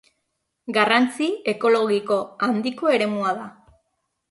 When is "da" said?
3.43-3.49